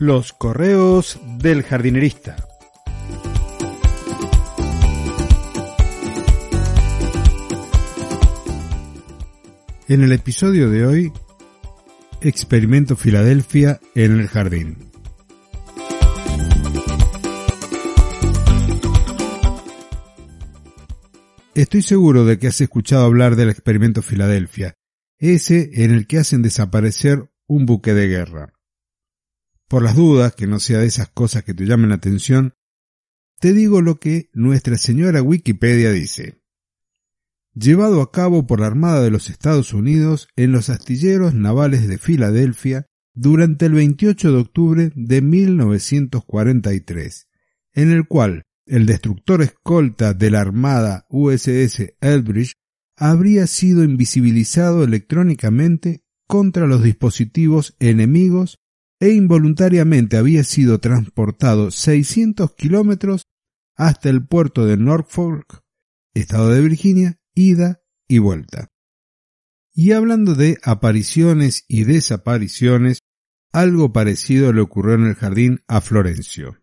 [0.00, 2.34] Los correos del jardinerista.
[9.88, 11.12] En el episodio de hoy,
[12.22, 14.90] Experimento Filadelfia en el jardín.
[21.54, 24.78] Estoy seguro de que has escuchado hablar del experimento Filadelfia,
[25.18, 28.59] ese en el que hacen desaparecer un buque de guerra.
[29.70, 32.54] Por las dudas, que no sea de esas cosas que te llamen la atención,
[33.38, 36.42] te digo lo que nuestra señora Wikipedia dice.
[37.54, 41.98] Llevado a cabo por la Armada de los Estados Unidos en los astilleros navales de
[41.98, 47.28] Filadelfia durante el 28 de octubre de 1943,
[47.74, 52.54] en el cual el destructor escolta de la Armada USS Elbridge
[52.96, 58.59] habría sido invisibilizado electrónicamente contra los dispositivos enemigos
[59.00, 63.26] e involuntariamente había sido transportado 600 kilómetros
[63.74, 65.62] hasta el puerto de Norfolk,
[66.12, 68.68] estado de Virginia, ida y vuelta.
[69.72, 72.98] Y hablando de apariciones y desapariciones,
[73.52, 76.58] algo parecido le ocurrió en el jardín a Florencio.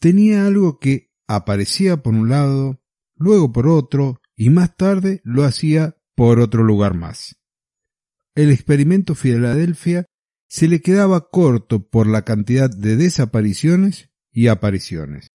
[0.00, 2.80] Tenía algo que aparecía por un lado,
[3.16, 7.36] luego por otro, y más tarde lo hacía por otro lugar más.
[8.34, 10.06] El experimento Filadelfia
[10.54, 15.32] se le quedaba corto por la cantidad de desapariciones y apariciones.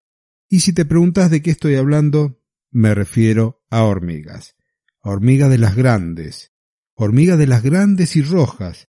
[0.48, 2.42] Y si te preguntas de qué estoy hablando,
[2.72, 4.56] me refiero a hormigas.
[5.02, 6.54] Hormigas de las grandes.
[6.94, 8.88] Hormigas de las grandes y rojas.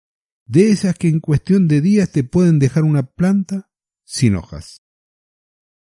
[0.45, 3.69] De esas que en cuestión de días te pueden dejar una planta
[4.05, 4.79] sin hojas.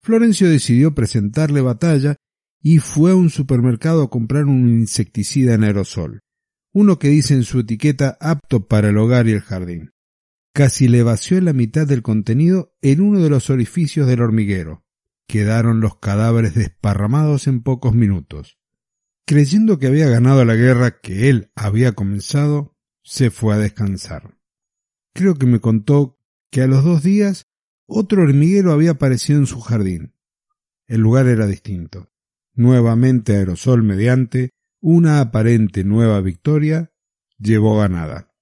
[0.02, 2.16] Florencio decidió presentarle batalla
[2.60, 6.20] y fue a un supermercado a comprar un insecticida en aerosol,
[6.74, 9.95] uno que dice en su etiqueta apto para el hogar y el jardín
[10.56, 14.86] casi le vació la mitad del contenido en uno de los orificios del hormiguero.
[15.26, 18.58] Quedaron los cadáveres desparramados en pocos minutos.
[19.26, 24.38] Creyendo que había ganado la guerra que él había comenzado, se fue a descansar.
[25.12, 26.18] Creo que me contó
[26.50, 27.48] que a los dos días
[27.84, 30.14] otro hormiguero había aparecido en su jardín.
[30.86, 32.10] El lugar era distinto.
[32.54, 36.94] Nuevamente aerosol mediante, una aparente nueva victoria
[37.38, 38.32] llevó ganada.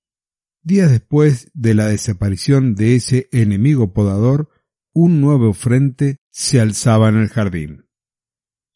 [0.66, 4.48] Días después de la desaparición de ese enemigo podador,
[4.94, 7.84] un nuevo frente se alzaba en el jardín.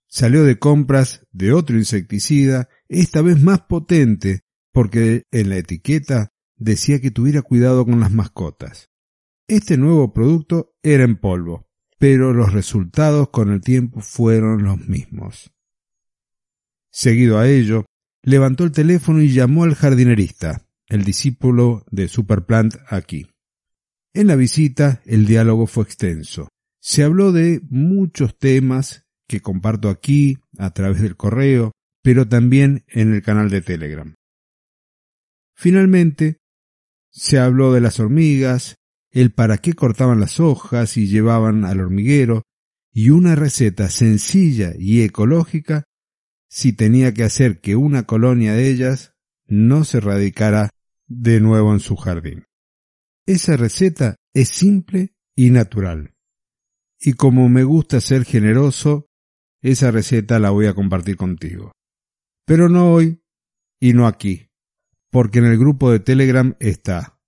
[0.06, 7.00] Salió de compras de otro insecticida, esta vez más potente, porque en la etiqueta decía
[7.00, 8.91] que tuviera cuidado con las mascotas.
[9.47, 15.55] Este nuevo producto era en polvo, pero los resultados con el tiempo fueron los mismos.
[16.91, 17.87] Seguido a ello,
[18.22, 23.26] levantó el teléfono y llamó al jardinerista el discípulo de Superplant aquí.
[24.15, 26.49] En la visita el diálogo fue extenso.
[26.81, 31.72] Se habló de muchos temas que comparto aquí a través del correo,
[32.03, 34.15] pero también en el canal de Telegram.
[35.54, 36.38] Finalmente,
[37.10, 38.76] se habló de las hormigas,
[39.10, 42.43] el para qué cortaban las hojas y llevaban al hormiguero,
[42.93, 45.84] y una receta sencilla y ecológica
[46.49, 49.12] si tenía que hacer que una colonia de ellas
[49.47, 50.70] no se radicara
[51.08, 52.44] de nuevo en su jardín.
[53.26, 56.14] Esa receta es simple y natural.
[57.00, 59.06] Y como me gusta ser generoso,
[59.62, 61.72] esa receta la voy a compartir contigo.
[62.46, 63.20] Pero no hoy
[63.81, 64.49] y no aquí,
[65.10, 67.20] porque en el grupo de Telegram está.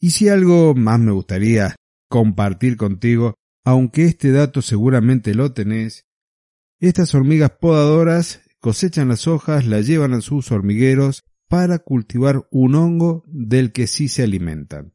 [0.00, 1.76] Y si algo más me gustaría
[2.08, 3.34] compartir contigo,
[3.64, 6.04] aunque este dato seguramente lo tenés,
[6.78, 13.24] estas hormigas podadoras cosechan las hojas, las llevan a sus hormigueros para cultivar un hongo
[13.26, 14.94] del que sí se alimentan.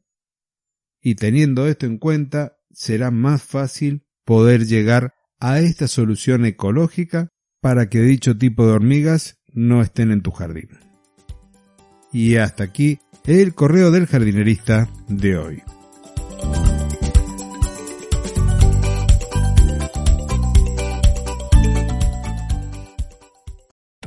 [1.00, 7.28] Y teniendo esto en cuenta, será más fácil poder llegar a esta solución ecológica
[7.60, 10.68] para que dicho tipo de hormigas no estén en tu jardín.
[12.12, 15.62] Y hasta aquí el correo del jardinerista de hoy.